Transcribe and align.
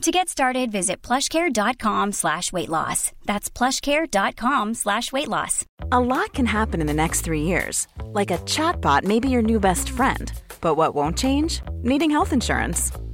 To 0.00 0.10
get 0.10 0.30
started, 0.30 0.72
visit 0.72 1.02
plushcare.com 1.02 2.12
slash 2.12 2.54
weight 2.54 2.70
loss. 2.70 3.12
That's 3.26 3.50
plushcare.com 3.50 4.72
slash 4.72 5.12
weight 5.12 5.28
loss. 5.28 5.66
A 5.92 6.00
lot 6.00 6.32
can 6.32 6.46
happen 6.46 6.80
in 6.80 6.86
the 6.86 6.94
next 6.94 7.20
three 7.20 7.42
years. 7.42 7.86
Like 8.04 8.30
a 8.30 8.38
chatbot 8.38 9.04
may 9.04 9.20
be 9.20 9.28
your 9.28 9.42
new 9.42 9.60
best 9.60 9.90
friend. 9.90 10.32
But 10.62 10.76
what 10.76 10.94
won't 10.94 11.18
change? 11.18 11.60
Needing 11.82 12.10
health 12.10 12.32
insurance. 12.32 12.92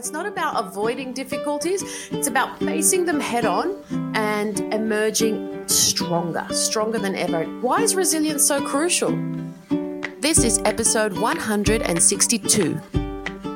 It's 0.00 0.12
not 0.12 0.24
about 0.24 0.58
avoiding 0.58 1.12
difficulties, 1.12 1.82
it's 2.10 2.26
about 2.26 2.58
facing 2.60 3.04
them 3.04 3.20
head 3.20 3.44
on 3.44 3.84
and 4.14 4.58
emerging 4.72 5.68
stronger, 5.68 6.46
stronger 6.50 6.98
than 6.98 7.14
ever. 7.14 7.44
Why 7.60 7.82
is 7.82 7.94
resilience 7.94 8.42
so 8.42 8.66
crucial? 8.66 9.10
This 10.18 10.42
is 10.42 10.58
episode 10.64 11.12
162. 11.18 13.09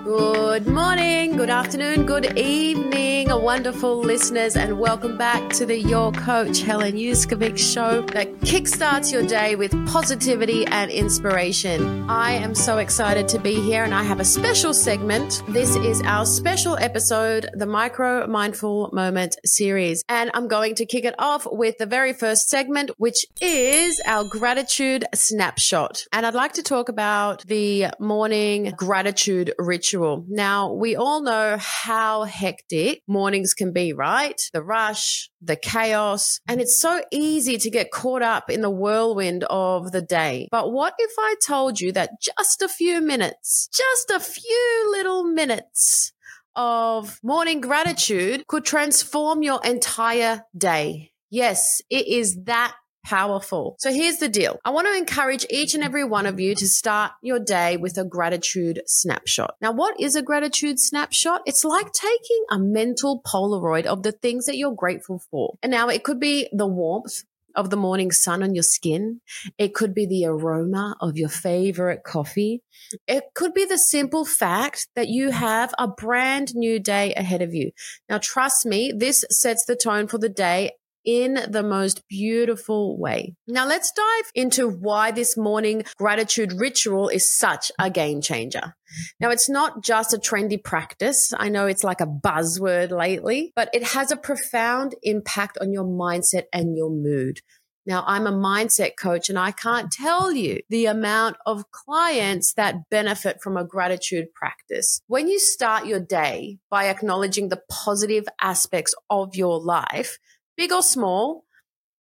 Good 0.05 0.67
morning, 0.67 1.39
good 1.39 1.49
afternoon, 1.49 2.05
good 2.05 2.39
evening, 2.39 3.29
wonderful 3.31 4.01
listeners, 4.01 4.55
and 4.55 4.79
welcome 4.79 5.17
back 5.17 5.49
to 5.55 5.65
the 5.65 5.79
Your 5.79 6.13
Coach 6.13 6.61
Helen 6.61 6.93
Yuskovic 6.93 7.57
show 7.57 8.03
that 8.09 8.31
kickstarts 8.41 9.11
your 9.11 9.27
day 9.27 9.57
with 9.57 9.73
positivity 9.89 10.67
and 10.67 10.91
inspiration. 10.91 12.05
I 12.11 12.33
am 12.33 12.55
so 12.55 12.77
excited 12.77 13.29
to 13.29 13.39
be 13.39 13.55
here, 13.55 13.83
and 13.83 13.95
I 13.95 14.03
have 14.03 14.21
a 14.21 14.27
special 14.27 14.75
segment. 14.75 15.43
This 15.49 15.75
is 15.75 16.03
our 16.03 16.27
special 16.27 16.77
episode, 16.77 17.49
the 17.55 17.65
Micro 17.65 18.27
Mindful 18.27 18.91
Moment 18.93 19.37
series, 19.47 20.05
and 20.11 20.31
I'm 20.35 20.49
going 20.49 20.75
to 20.75 20.85
kick 20.85 21.07
it 21.07 21.15
off 21.19 21.47
with 21.51 21.79
the 21.79 21.87
very 21.87 22.13
first 22.13 22.51
segment, 22.51 22.91
which 22.99 23.25
is 23.41 24.03
our 24.05 24.25
gratitude 24.25 25.07
snapshot. 25.15 26.05
And 26.13 26.27
I'd 26.27 26.35
like 26.35 26.53
to 26.55 26.63
talk 26.63 26.91
about 26.91 27.47
the 27.47 27.87
morning 27.99 28.75
gratitude 28.77 29.55
ritual 29.59 29.94
ritual. 29.95 30.25
Now, 30.29 30.73
we 30.73 30.97
all 30.97 31.23
know 31.23 31.57
how 31.59 32.25
hectic 32.25 33.03
mornings 33.07 33.55
can 33.55 33.73
be, 33.73 33.93
right? 33.93 34.41
The 34.53 34.63
rush, 34.63 35.31
the 35.41 35.57
chaos, 35.57 36.41
and 36.49 36.61
it's 36.61 36.81
so 36.81 37.03
easy 37.11 37.59
to 37.59 37.71
get 37.71 37.91
caught 37.91 38.23
up 38.23 38.51
in 38.51 38.61
the 38.61 38.71
whirlwind 38.71 39.45
of 39.45 39.93
the 39.93 40.03
day. 40.03 40.49
But 40.51 40.73
what 40.73 40.95
if 40.99 41.13
I 41.19 41.37
told 41.47 41.81
you 41.81 41.93
that 41.93 42.21
just 42.21 42.63
a 42.63 42.69
few 42.69 43.01
minutes, 43.01 43.69
just 43.73 44.11
a 44.11 44.21
few 44.21 44.89
little 44.93 45.25
minutes 45.25 46.13
of 46.57 47.19
morning 47.23 47.61
gratitude 47.61 48.47
could 48.47 48.65
transform 48.65 49.43
your 49.43 49.61
entire 49.65 50.43
day? 50.57 51.11
Yes, 51.31 51.83
it 51.91 52.07
is 52.07 52.45
that 52.45 52.77
powerful. 53.05 53.77
So 53.79 53.93
here's 53.93 54.19
the 54.19 54.29
deal. 54.29 54.59
I 54.65 54.71
want 54.71 54.89
to 54.89 54.97
encourage 54.97 55.47
each 55.51 55.75
and 55.75 55.85
every 55.85 56.05
one 56.05 56.27
of 56.27 56.41
you 56.41 56.55
to 56.57 56.67
start 56.67 57.13
your 57.23 57.39
day 57.39 57.77
with 57.77 57.97
a 57.99 58.05
gratitude 58.05 58.83
snapshot. 58.87 59.55
Now, 59.61 59.73
what 59.73 60.01
is 60.01 60.17
a 60.17 60.23
gratitude 60.23 60.81
snapshot? 60.81 61.43
It's 61.47 61.65
like 61.65 61.93
taking 61.93 62.45
a 62.51 62.59
mental 62.59 63.23
Polaroid 63.27 63.87
of 63.87 64.03
the 64.03 64.13
things 64.13 64.47
that 64.47 64.57
you're 64.57 64.75
grateful 64.75 65.23
for. 65.31 65.57
And 65.63 65.71
now 65.71 65.89
it 65.89 66.03
could 66.03 66.19
be 66.19 66.49
the 66.53 66.67
warmth 66.67 67.25
of 67.55 67.71
the 67.71 67.77
morning 67.77 68.11
sun 68.11 68.43
on 68.43 68.55
your 68.55 68.63
skin. 68.63 69.21
It 69.59 69.75
could 69.75 69.95
be 69.95 70.07
the 70.07 70.27
aroma 70.27 70.97
of 71.01 71.17
your 71.17 71.29
favorite 71.29 72.03
coffee. 72.05 72.63
It 73.07 73.25
could 73.35 73.55
be 73.55 73.65
the 73.65 73.79
simple 73.79 74.25
fact 74.25 74.89
that 74.97 75.09
you 75.09 75.31
have 75.31 75.73
a 75.79 75.89
brand 75.89 76.55
new 76.55 76.81
day 76.81 77.15
ahead 77.15 77.43
of 77.43 77.55
you. 77.55 77.71
Now, 78.09 78.19
trust 78.19 78.67
me, 78.67 78.93
this 78.97 79.25
sets 79.31 79.65
the 79.67 79.77
tone 79.77 80.09
for 80.09 80.19
the 80.19 80.29
day 80.29 80.73
in 81.05 81.39
the 81.49 81.63
most 81.63 82.03
beautiful 82.09 82.99
way. 82.99 83.35
Now 83.47 83.67
let's 83.67 83.93
dive 83.93 84.31
into 84.35 84.69
why 84.69 85.11
this 85.11 85.37
morning 85.37 85.85
gratitude 85.97 86.53
ritual 86.53 87.09
is 87.09 87.37
such 87.37 87.71
a 87.79 87.91
game 87.91 88.21
changer. 88.21 88.75
Now 89.21 89.31
it's 89.31 89.49
not 89.49 89.83
just 89.83 90.15
a 90.15 90.19
trendy 90.19 90.63
practice. 90.63 91.33
I 91.37 91.49
know 91.49 91.67
it's 91.67 91.85
like 91.85 92.01
a 92.01 92.07
buzzword 92.07 92.91
lately, 92.91 93.53
but 93.57 93.71
it 93.73 93.83
has 93.89 94.11
a 94.11 94.17
profound 94.17 94.95
impact 95.03 95.59
on 95.61 95.73
your 95.73 95.85
mindset 95.85 96.45
and 96.53 96.77
your 96.77 96.91
mood. 96.91 97.41
Now, 97.87 98.03
I'm 98.07 98.27
a 98.27 98.33
mindset 98.33 98.93
coach 98.99 99.29
and 99.29 99.39
I 99.39 99.51
can't 99.51 99.93
tell 99.93 100.33
you 100.33 100.61
the 100.71 100.87
amount 100.87 101.37
of 101.45 101.71
clients 101.71 102.55
that 102.55 102.89
benefit 102.91 103.43
from 103.43 103.59
a 103.59 103.65
gratitude 103.65 104.33
practice. 104.35 105.03
When 105.07 105.29
you 105.29 105.39
start 105.39 105.87
your 105.87 106.01
day 106.01 106.59
by 106.71 106.87
acknowledging 106.87 107.51
the 107.51 107.61
positive 107.71 108.25
aspects 108.41 108.95
of 109.11 109.35
your 109.35 109.61
life, 109.61 110.19
big 110.57 110.73
or 110.73 110.83
small, 110.83 111.45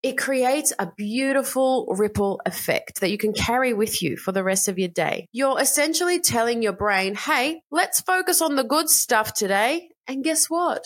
it 0.02 0.18
creates 0.18 0.72
a 0.78 0.90
beautiful 0.96 1.86
ripple 1.96 2.40
effect 2.44 3.00
that 3.00 3.10
you 3.10 3.18
can 3.18 3.32
carry 3.32 3.72
with 3.72 4.02
you 4.02 4.16
for 4.16 4.32
the 4.32 4.42
rest 4.42 4.66
of 4.66 4.78
your 4.78 4.88
day. 4.88 5.28
You're 5.32 5.60
essentially 5.60 6.20
telling 6.20 6.62
your 6.62 6.72
brain, 6.72 7.14
hey, 7.14 7.62
let's 7.70 8.00
focus 8.00 8.42
on 8.42 8.56
the 8.56 8.64
good 8.64 8.90
stuff 8.90 9.32
today. 9.32 9.90
And 10.08 10.24
guess 10.24 10.46
what? 10.46 10.82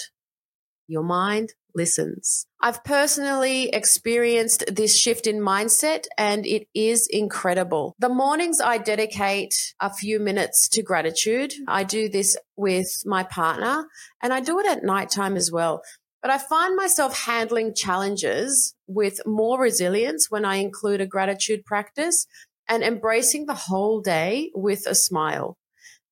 Your 0.86 1.02
mind 1.02 1.54
listens. 1.74 2.46
I've 2.60 2.82
personally 2.84 3.68
experienced 3.68 4.64
this 4.74 4.98
shift 4.98 5.26
in 5.26 5.40
mindset 5.40 6.04
and 6.16 6.46
it 6.46 6.66
is 6.74 7.06
incredible. 7.10 7.94
The 7.98 8.08
mornings 8.08 8.60
I 8.60 8.78
dedicate 8.78 9.54
a 9.80 9.92
few 9.92 10.18
minutes 10.18 10.68
to 10.70 10.82
gratitude. 10.82 11.52
I 11.68 11.84
do 11.84 12.08
this 12.08 12.36
with 12.56 12.88
my 13.04 13.22
partner 13.22 13.86
and 14.22 14.32
I 14.32 14.40
do 14.40 14.58
it 14.58 14.66
at 14.66 14.84
nighttime 14.84 15.36
as 15.36 15.52
well. 15.52 15.82
But 16.22 16.30
I 16.30 16.38
find 16.38 16.76
myself 16.76 17.16
handling 17.16 17.74
challenges 17.74 18.74
with 18.86 19.20
more 19.26 19.60
resilience 19.60 20.30
when 20.30 20.44
I 20.44 20.56
include 20.56 21.00
a 21.00 21.06
gratitude 21.06 21.64
practice 21.64 22.26
and 22.68 22.82
embracing 22.82 23.46
the 23.46 23.54
whole 23.54 24.00
day 24.00 24.50
with 24.54 24.86
a 24.86 24.94
smile. 24.94 25.56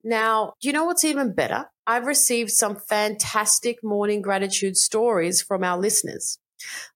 Now, 0.04 0.52
do 0.60 0.68
you 0.68 0.72
know 0.72 0.84
what's 0.84 1.04
even 1.04 1.34
better? 1.34 1.66
I've 1.86 2.06
received 2.06 2.50
some 2.50 2.76
fantastic 2.76 3.82
morning 3.82 4.22
gratitude 4.22 4.76
stories 4.76 5.42
from 5.42 5.64
our 5.64 5.78
listeners. 5.78 6.38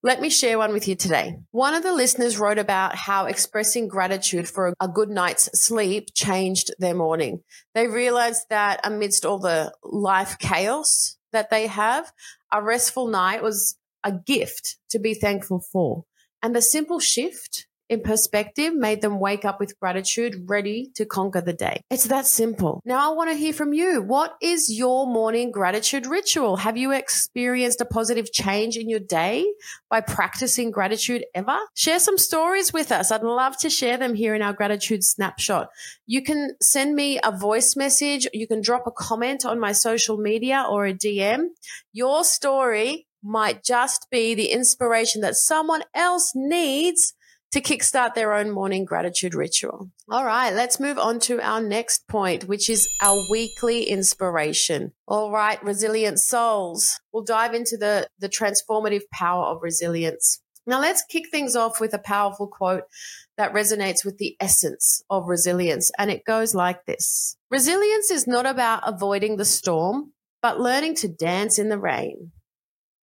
Let 0.02 0.20
me 0.20 0.30
share 0.30 0.56
one 0.56 0.72
with 0.72 0.88
you 0.88 0.94
today. 0.94 1.36
One 1.50 1.74
of 1.74 1.82
the 1.82 1.92
listeners 1.92 2.38
wrote 2.38 2.58
about 2.58 2.94
how 2.94 3.26
expressing 3.26 3.88
gratitude 3.88 4.48
for 4.48 4.72
a 4.80 4.88
good 4.88 5.10
night's 5.10 5.50
sleep 5.60 6.08
changed 6.14 6.70
their 6.78 6.94
morning. 6.94 7.40
They 7.74 7.86
realized 7.86 8.44
that 8.48 8.80
amidst 8.84 9.26
all 9.26 9.38
the 9.38 9.74
life 9.82 10.38
chaos 10.38 11.17
that 11.32 11.50
they 11.50 11.66
have, 11.66 12.12
a 12.52 12.62
restful 12.62 13.06
night 13.06 13.42
was 13.42 13.76
a 14.04 14.12
gift 14.12 14.76
to 14.90 14.98
be 14.98 15.14
thankful 15.14 15.60
for. 15.60 16.04
And 16.42 16.54
the 16.54 16.62
simple 16.62 17.00
shift 17.00 17.67
in 17.88 18.02
perspective 18.02 18.74
made 18.74 19.00
them 19.00 19.20
wake 19.20 19.44
up 19.44 19.60
with 19.60 19.78
gratitude, 19.80 20.44
ready 20.46 20.90
to 20.94 21.04
conquer 21.04 21.40
the 21.40 21.52
day. 21.52 21.82
It's 21.90 22.04
that 22.04 22.26
simple. 22.26 22.82
Now 22.84 23.10
I 23.10 23.14
want 23.14 23.30
to 23.30 23.36
hear 23.36 23.52
from 23.52 23.72
you. 23.72 24.02
What 24.02 24.36
is 24.42 24.70
your 24.70 25.06
morning 25.06 25.50
gratitude 25.50 26.06
ritual? 26.06 26.56
Have 26.56 26.76
you 26.76 26.92
experienced 26.92 27.80
a 27.80 27.84
positive 27.84 28.32
change 28.32 28.76
in 28.76 28.88
your 28.88 29.00
day 29.00 29.46
by 29.88 30.00
practicing 30.00 30.70
gratitude 30.70 31.24
ever? 31.34 31.58
Share 31.74 31.98
some 31.98 32.18
stories 32.18 32.72
with 32.72 32.92
us. 32.92 33.10
I'd 33.10 33.22
love 33.22 33.56
to 33.58 33.70
share 33.70 33.96
them 33.96 34.14
here 34.14 34.34
in 34.34 34.42
our 34.42 34.52
gratitude 34.52 35.04
snapshot. 35.04 35.70
You 36.06 36.22
can 36.22 36.56
send 36.60 36.94
me 36.94 37.18
a 37.24 37.32
voice 37.32 37.76
message. 37.76 38.26
You 38.32 38.46
can 38.46 38.60
drop 38.60 38.86
a 38.86 38.90
comment 38.90 39.44
on 39.44 39.58
my 39.58 39.72
social 39.72 40.18
media 40.18 40.64
or 40.68 40.86
a 40.86 40.94
DM. 40.94 41.48
Your 41.92 42.24
story 42.24 43.06
might 43.22 43.64
just 43.64 44.06
be 44.10 44.34
the 44.34 44.46
inspiration 44.46 45.20
that 45.22 45.34
someone 45.34 45.82
else 45.94 46.32
needs 46.34 47.14
to 47.52 47.60
kickstart 47.60 48.14
their 48.14 48.34
own 48.34 48.50
morning 48.50 48.84
gratitude 48.84 49.34
ritual. 49.34 49.90
All 50.10 50.24
right, 50.24 50.52
let's 50.52 50.78
move 50.78 50.98
on 50.98 51.18
to 51.20 51.40
our 51.40 51.60
next 51.60 52.06
point, 52.08 52.44
which 52.44 52.68
is 52.68 52.88
our 53.00 53.18
weekly 53.30 53.84
inspiration. 53.84 54.92
All 55.06 55.30
right, 55.30 55.62
resilient 55.62 56.20
souls. 56.20 57.00
We'll 57.12 57.24
dive 57.24 57.54
into 57.54 57.76
the, 57.76 58.08
the 58.18 58.28
transformative 58.28 59.02
power 59.12 59.46
of 59.46 59.62
resilience. 59.62 60.40
Now, 60.66 60.80
let's 60.80 61.02
kick 61.08 61.30
things 61.30 61.56
off 61.56 61.80
with 61.80 61.94
a 61.94 61.98
powerful 61.98 62.46
quote 62.46 62.84
that 63.38 63.54
resonates 63.54 64.04
with 64.04 64.18
the 64.18 64.36
essence 64.38 65.02
of 65.08 65.26
resilience. 65.26 65.90
And 65.98 66.10
it 66.10 66.26
goes 66.26 66.54
like 66.54 66.84
this 66.84 67.36
Resilience 67.50 68.10
is 68.10 68.26
not 68.26 68.44
about 68.44 68.82
avoiding 68.86 69.36
the 69.36 69.46
storm, 69.46 70.12
but 70.42 70.60
learning 70.60 70.96
to 70.96 71.08
dance 71.08 71.58
in 71.58 71.70
the 71.70 71.78
rain. 71.78 72.32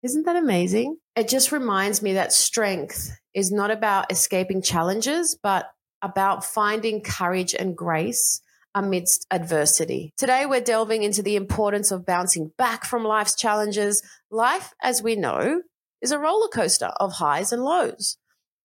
Isn't 0.03 0.25
that 0.25 0.35
amazing? 0.35 0.97
It 1.15 1.29
just 1.29 1.53
reminds 1.53 2.01
me 2.01 2.13
that 2.13 2.33
strength 2.33 3.09
is 3.33 3.53
not 3.53 3.71
about 3.71 4.11
escaping 4.11 4.61
challenges, 4.61 5.37
but 5.41 5.71
about 6.01 6.43
finding 6.43 7.01
courage 7.01 7.55
and 7.55 7.75
grace 7.75 8.41
amidst 8.75 9.25
adversity. 9.31 10.13
Today, 10.17 10.45
we're 10.45 10.59
delving 10.59 11.03
into 11.03 11.23
the 11.23 11.37
importance 11.37 11.89
of 11.91 12.05
bouncing 12.05 12.51
back 12.57 12.83
from 12.83 13.05
life's 13.05 13.35
challenges. 13.35 14.03
Life, 14.29 14.73
as 14.81 15.01
we 15.01 15.15
know, 15.15 15.61
is 16.01 16.11
a 16.11 16.19
roller 16.19 16.49
coaster 16.49 16.87
of 16.97 17.13
highs 17.13 17.53
and 17.53 17.63
lows. 17.63 18.17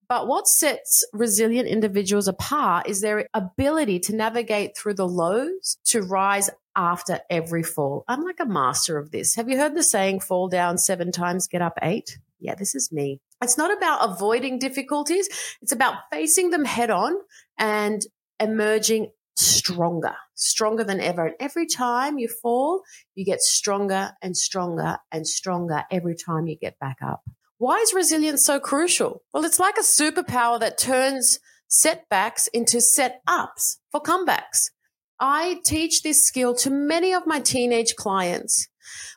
But 0.09 0.27
what 0.27 0.49
sets 0.49 1.05
resilient 1.13 1.69
individuals 1.69 2.27
apart 2.27 2.89
is 2.89 3.01
their 3.01 3.29
ability 3.33 4.01
to 4.01 4.17
navigate 4.17 4.77
through 4.77 4.95
the 4.95 5.07
lows 5.07 5.77
to 5.85 6.01
rise 6.01 6.51
after 6.79 7.19
every 7.29 7.65
fall. 7.65 8.05
I'm 8.07 8.23
like 8.23 8.39
a 8.41 8.47
master 8.47 8.97
of 8.97 9.11
this. 9.11 9.35
Have 9.35 9.51
you 9.51 9.59
heard 9.59 9.75
the 9.75 9.83
saying, 9.83 10.21
fall 10.21 10.49
down 10.49 10.79
seven 10.79 11.11
times, 11.11 11.49
get 11.49 11.61
up 11.61 11.77
eight? 11.83 12.19
Yeah, 12.39 12.55
this 12.55 12.77
is 12.77 12.93
me. 12.93 13.21
It's 13.43 13.59
not 13.59 13.77
about 13.77 14.09
avoiding 14.09 14.61
difficulties. 14.61 15.29
It's 15.61 15.73
about 15.73 15.97
facing 16.13 16.51
them 16.51 16.65
head 16.65 16.91
on 16.91 17.15
and 17.59 18.01
emerging 18.39 19.11
stronger, 19.37 20.15
stronger 20.35 20.85
than 20.85 21.01
ever. 21.01 21.27
And 21.27 21.35
every 21.41 21.67
time 21.67 22.19
you 22.19 22.29
fall, 22.29 22.83
you 23.17 23.25
get 23.25 23.41
stronger 23.41 24.13
and 24.23 24.37
stronger 24.37 24.99
and 25.11 25.27
stronger 25.27 25.83
every 25.91 26.15
time 26.15 26.47
you 26.47 26.57
get 26.57 26.79
back 26.79 26.99
up. 27.03 27.23
Why 27.59 27.79
is 27.79 27.93
resilience 27.93 28.45
so 28.45 28.61
crucial? 28.61 29.23
Well, 29.35 29.45
it's 29.45 29.59
like 29.59 29.77
a 29.79 29.83
superpower 29.83 30.61
that 30.61 30.79
turns 30.79 31.41
setbacks 31.67 32.47
into 32.49 32.81
set 32.81 33.21
ups 33.27 33.81
for 33.91 34.01
comebacks. 34.01 34.71
I 35.21 35.61
teach 35.65 36.03
this 36.03 36.25
skill 36.25 36.55
to 36.57 36.71
many 36.71 37.13
of 37.13 37.27
my 37.27 37.41
teenage 37.41 37.97
clients. 37.97 38.69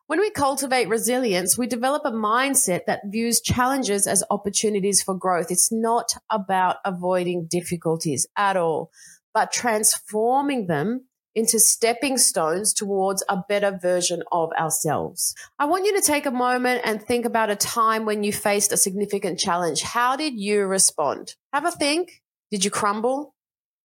When 0.08 0.20
we 0.20 0.30
cultivate 0.32 0.90
resilience, 0.90 1.58
we 1.58 1.68
develop 1.68 2.04
a 2.06 2.12
mindset 2.12 2.82
that 2.88 3.02
views 3.06 3.40
challenges 3.40 4.08
as 4.08 4.24
opportunities 4.30 5.02
for 5.02 5.16
growth. 5.16 5.52
It's 5.52 5.72
not 5.72 6.16
about 6.30 6.78
avoiding 6.84 7.48
difficulties 7.50 8.28
at 8.36 8.58
all, 8.58 8.92
but 9.34 9.52
transforming 9.52 10.68
them 10.68 11.06
into 11.34 11.60
stepping 11.60 12.18
stones 12.18 12.74
towards 12.74 13.24
a 13.30 13.42
better 13.48 13.80
version 13.82 14.22
of 14.32 14.52
ourselves. 14.60 15.34
I 15.58 15.66
want 15.66 15.86
you 15.86 15.96
to 15.96 16.06
take 16.06 16.26
a 16.26 16.32
moment 16.32 16.82
and 16.84 17.02
think 17.02 17.26
about 17.26 17.50
a 17.50 17.56
time 17.56 18.06
when 18.06 18.24
you 18.24 18.34
faced 18.34 18.74
a 18.74 18.78
significant 18.78 19.40
challenge. 19.40 19.82
How 19.82 20.18
did 20.18 20.34
you 20.38 20.66
respond? 20.66 21.36
Have 21.54 21.66
a 21.66 21.72
think. 21.72 22.22
Did 22.52 22.66
you 22.66 22.72
crumble? 22.72 23.34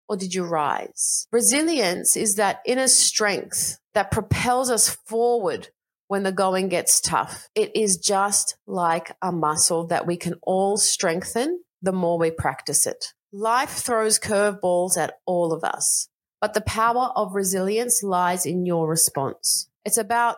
Or 0.08 0.17
did 0.17 0.35
you 0.35 0.44
rise? 0.44 1.26
Resilience 1.32 2.17
is 2.17 2.37
that 2.37 2.61
inner 2.64 2.88
strength 2.88 3.79
that 3.94 4.11
propels 4.11 4.70
us 4.70 4.88
forward 4.88 5.69
when 6.08 6.23
the 6.23 6.32
going 6.32 6.69
gets 6.69 7.00
tough. 7.00 7.49
It 7.55 7.75
is 7.75 7.97
just 7.97 8.56
like 8.67 9.17
a 9.23 9.32
muscle 9.32 9.87
that 9.88 10.06
we 10.06 10.17
can 10.17 10.35
all 10.43 10.76
strengthen 10.76 11.61
the 11.82 11.93
more 11.93 12.19
we 12.19 12.31
practice 12.31 12.87
it. 12.87 13.12
Life 13.32 13.70
throws 13.70 14.19
curveballs 14.19 14.97
at 14.97 15.14
all 15.26 15.53
of 15.53 15.64
us, 15.64 16.08
but 16.41 16.55
the 16.55 16.61
power 16.61 17.11
of 17.17 17.35
resilience 17.35 18.03
lies 18.03 18.47
in 18.47 18.64
your 18.64 18.88
response. 18.88 19.69
It's 19.85 19.99
about 19.99 20.37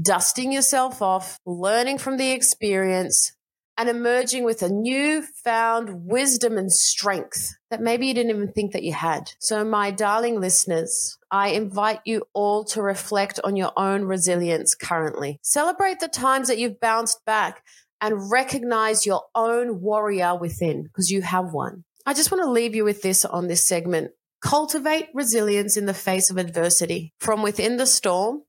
dusting 0.00 0.52
yourself 0.52 1.02
off, 1.02 1.38
learning 1.44 1.98
from 1.98 2.16
the 2.16 2.30
experience, 2.30 3.32
and 3.78 3.88
emerging 3.88 4.42
with 4.42 4.60
a 4.60 4.68
newfound 4.68 6.04
wisdom 6.04 6.58
and 6.58 6.72
strength 6.72 7.54
that 7.70 7.80
maybe 7.80 8.08
you 8.08 8.14
didn't 8.14 8.34
even 8.34 8.52
think 8.52 8.72
that 8.72 8.82
you 8.82 8.92
had. 8.92 9.32
So, 9.38 9.64
my 9.64 9.92
darling 9.92 10.40
listeners, 10.40 11.16
I 11.30 11.50
invite 11.50 12.00
you 12.04 12.24
all 12.34 12.64
to 12.64 12.82
reflect 12.82 13.38
on 13.44 13.54
your 13.54 13.72
own 13.76 14.02
resilience 14.02 14.74
currently. 14.74 15.38
Celebrate 15.42 16.00
the 16.00 16.08
times 16.08 16.48
that 16.48 16.58
you've 16.58 16.80
bounced 16.80 17.24
back 17.24 17.62
and 18.00 18.30
recognize 18.30 19.06
your 19.06 19.22
own 19.34 19.80
warrior 19.80 20.36
within 20.36 20.82
because 20.82 21.10
you 21.10 21.22
have 21.22 21.52
one. 21.52 21.84
I 22.04 22.14
just 22.14 22.32
want 22.32 22.42
to 22.42 22.50
leave 22.50 22.74
you 22.74 22.84
with 22.84 23.02
this 23.02 23.24
on 23.24 23.46
this 23.46 23.66
segment. 23.66 24.10
Cultivate 24.40 25.08
resilience 25.14 25.76
in 25.76 25.86
the 25.86 25.94
face 25.94 26.30
of 26.30 26.36
adversity. 26.36 27.12
From 27.20 27.42
within 27.42 27.76
the 27.76 27.86
storm, 27.86 28.42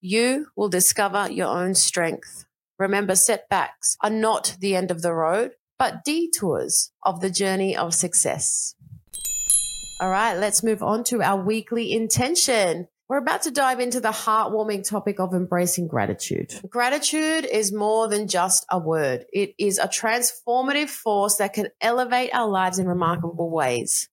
you 0.00 0.46
will 0.56 0.68
discover 0.68 1.30
your 1.30 1.48
own 1.48 1.74
strength. 1.74 2.46
Remember, 2.80 3.14
setbacks 3.14 3.98
are 4.02 4.08
not 4.08 4.56
the 4.58 4.74
end 4.74 4.90
of 4.90 5.02
the 5.02 5.12
road, 5.12 5.52
but 5.78 6.02
detours 6.02 6.92
of 7.02 7.20
the 7.20 7.28
journey 7.28 7.76
of 7.76 7.92
success. 7.92 8.74
All 10.00 10.08
right, 10.08 10.34
let's 10.34 10.62
move 10.62 10.82
on 10.82 11.04
to 11.04 11.20
our 11.20 11.44
weekly 11.44 11.92
intention. 11.92 12.88
We're 13.06 13.18
about 13.18 13.42
to 13.42 13.50
dive 13.50 13.80
into 13.80 14.00
the 14.00 14.12
heartwarming 14.12 14.88
topic 14.88 15.20
of 15.20 15.34
embracing 15.34 15.88
gratitude. 15.88 16.58
Gratitude 16.70 17.44
is 17.44 17.70
more 17.70 18.08
than 18.08 18.28
just 18.28 18.64
a 18.70 18.78
word. 18.78 19.26
It 19.30 19.52
is 19.58 19.78
a 19.78 19.86
transformative 19.86 20.88
force 20.88 21.36
that 21.36 21.52
can 21.52 21.68
elevate 21.82 22.30
our 22.32 22.48
lives 22.48 22.78
in 22.78 22.86
remarkable 22.86 23.50
ways. 23.50 24.08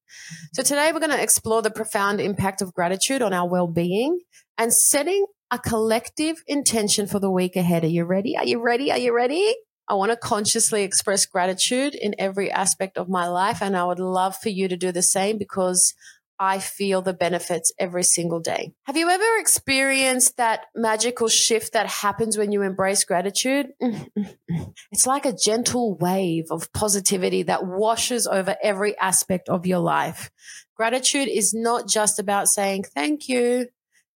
So 0.54 0.62
today 0.62 0.92
we're 0.92 1.00
going 1.00 1.12
to 1.12 1.24
explore 1.24 1.62
the 1.62 1.72
profound 1.72 2.20
impact 2.20 2.62
of 2.62 2.74
gratitude 2.74 3.22
on 3.22 3.32
our 3.32 3.48
well-being 3.48 4.20
and 4.58 4.74
setting 4.74 5.26
a 5.52 5.60
collective 5.60 6.44
intention 6.48 7.08
for 7.08 7.20
the 7.20 7.32
week 7.32 7.56
ahead. 7.56 7.84
Are 7.84 7.88
you 7.88 8.06
ready? 8.06 8.38
Are 8.38 8.46
you 8.46 8.62
ready? 8.62 8.92
Are 8.92 8.98
you 8.98 9.16
ready? 9.16 9.56
I 9.90 9.94
want 9.94 10.12
to 10.12 10.18
consciously 10.18 10.84
express 10.84 11.26
gratitude 11.26 11.96
in 11.96 12.14
every 12.20 12.52
aspect 12.52 12.98
of 12.98 13.08
my 13.08 13.28
life. 13.28 13.62
And 13.62 13.78
I 13.78 13.86
would 13.86 14.00
love 14.00 14.36
for 14.36 14.50
you 14.50 14.68
to 14.68 14.76
do 14.76 14.92
the 14.92 15.02
same 15.02 15.38
because 15.38 15.94
I 16.40 16.60
feel 16.60 17.02
the 17.02 17.14
benefits 17.14 17.74
every 17.80 18.04
single 18.04 18.40
day. 18.40 18.74
Have 18.84 18.98
you 18.98 19.10
ever 19.10 19.40
experienced 19.40 20.38
that 20.38 20.66
magical 20.76 21.30
shift 21.30 21.74
that 21.74 21.88
happens 21.88 22.38
when 22.38 22.52
you 22.52 22.62
embrace 22.62 23.04
gratitude? 23.06 23.70
Mm, 23.82 24.10
mm, 24.16 24.36
mm. 24.52 24.74
It's 24.92 25.08
like 25.08 25.26
a 25.26 25.34
gentle 25.34 25.96
wave 25.98 26.46
of 26.52 26.72
positivity 26.74 27.44
that 27.44 27.66
washes 27.66 28.28
over 28.28 28.56
every 28.62 28.96
aspect 29.00 29.50
of 29.50 29.66
your 29.66 29.80
life. 29.80 30.30
Gratitude 30.76 31.28
is 31.28 31.56
not 31.56 31.88
just 31.88 32.20
about 32.20 32.50
saying 32.50 32.84
thank 32.84 33.28
you. 33.28 33.68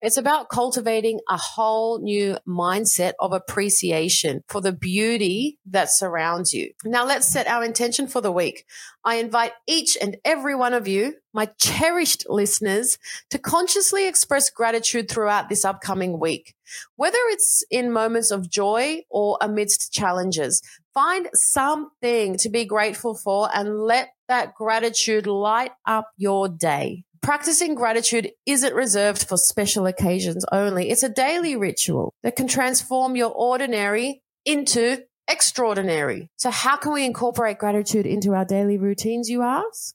It's 0.01 0.17
about 0.17 0.49
cultivating 0.49 1.19
a 1.29 1.37
whole 1.37 1.99
new 1.99 2.35
mindset 2.47 3.13
of 3.19 3.33
appreciation 3.33 4.43
for 4.47 4.59
the 4.59 4.71
beauty 4.71 5.59
that 5.67 5.91
surrounds 5.91 6.53
you. 6.53 6.71
Now 6.83 7.05
let's 7.05 7.31
set 7.31 7.47
our 7.47 7.63
intention 7.63 8.07
for 8.07 8.19
the 8.19 8.31
week. 8.31 8.65
I 9.05 9.15
invite 9.17 9.51
each 9.67 9.97
and 10.01 10.17
every 10.25 10.55
one 10.55 10.73
of 10.73 10.87
you, 10.87 11.15
my 11.33 11.49
cherished 11.59 12.25
listeners, 12.27 12.97
to 13.29 13.37
consciously 13.37 14.07
express 14.07 14.49
gratitude 14.49 15.07
throughout 15.09 15.49
this 15.49 15.63
upcoming 15.63 16.19
week. 16.19 16.55
Whether 16.95 17.19
it's 17.29 17.63
in 17.69 17.91
moments 17.91 18.31
of 18.31 18.49
joy 18.49 19.01
or 19.09 19.37
amidst 19.39 19.93
challenges, 19.93 20.63
find 20.95 21.29
something 21.33 22.37
to 22.37 22.49
be 22.49 22.65
grateful 22.65 23.13
for 23.13 23.49
and 23.53 23.81
let 23.81 24.09
that 24.27 24.55
gratitude 24.55 25.27
light 25.27 25.71
up 25.85 26.09
your 26.17 26.49
day. 26.49 27.03
Practicing 27.21 27.75
gratitude 27.75 28.31
isn't 28.47 28.73
reserved 28.73 29.27
for 29.27 29.37
special 29.37 29.85
occasions 29.85 30.43
only. 30.51 30.89
It's 30.89 31.03
a 31.03 31.09
daily 31.09 31.55
ritual 31.55 32.15
that 32.23 32.35
can 32.35 32.47
transform 32.47 33.15
your 33.15 33.29
ordinary 33.29 34.23
into 34.43 35.03
extraordinary. 35.27 36.31
So 36.37 36.49
how 36.49 36.77
can 36.77 36.93
we 36.93 37.05
incorporate 37.05 37.59
gratitude 37.59 38.07
into 38.07 38.33
our 38.33 38.43
daily 38.43 38.77
routines, 38.77 39.29
you 39.29 39.43
ask? 39.43 39.93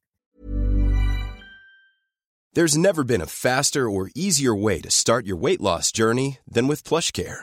There's 2.54 2.78
never 2.78 3.02
been 3.02 3.21
a 3.21 3.26
faster 3.26 3.90
or 3.90 4.09
easier 4.14 4.54
way 4.54 4.80
to 4.80 4.90
start 4.90 5.26
your 5.26 5.37
weight 5.37 5.61
loss 5.61 5.90
journey 5.90 6.38
than 6.49 6.68
with 6.68 6.85
PlushCare 6.85 7.42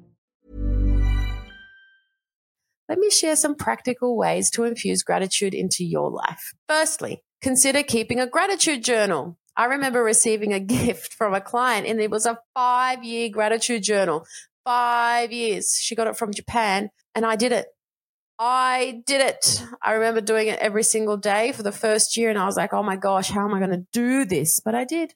Let 2.91 2.99
me 2.99 3.09
share 3.09 3.37
some 3.37 3.55
practical 3.55 4.17
ways 4.17 4.49
to 4.49 4.65
infuse 4.65 5.01
gratitude 5.01 5.53
into 5.53 5.85
your 5.85 6.11
life. 6.11 6.51
Firstly, 6.67 7.23
consider 7.41 7.83
keeping 7.83 8.19
a 8.19 8.27
gratitude 8.27 8.83
journal. 8.83 9.37
I 9.55 9.63
remember 9.63 10.03
receiving 10.03 10.51
a 10.51 10.59
gift 10.75 11.13
from 11.13 11.33
a 11.33 11.39
client 11.39 11.87
and 11.87 12.01
it 12.01 12.11
was 12.11 12.25
a 12.25 12.39
five 12.53 13.05
year 13.05 13.29
gratitude 13.29 13.83
journal. 13.83 14.25
Five 14.65 15.31
years. 15.31 15.77
She 15.79 15.95
got 15.95 16.07
it 16.07 16.17
from 16.17 16.33
Japan 16.33 16.89
and 17.15 17.25
I 17.25 17.37
did 17.37 17.53
it. 17.53 17.67
I 18.37 19.01
did 19.05 19.21
it. 19.21 19.63
I 19.81 19.93
remember 19.93 20.19
doing 20.19 20.49
it 20.49 20.59
every 20.59 20.83
single 20.83 21.15
day 21.15 21.53
for 21.53 21.63
the 21.63 21.71
first 21.71 22.17
year 22.17 22.29
and 22.29 22.37
I 22.37 22.45
was 22.45 22.57
like, 22.57 22.73
oh 22.73 22.83
my 22.83 22.97
gosh, 22.97 23.29
how 23.29 23.47
am 23.47 23.53
I 23.53 23.59
going 23.59 23.71
to 23.71 23.87
do 23.93 24.25
this? 24.25 24.59
But 24.59 24.75
I 24.75 24.83
did 24.83 25.13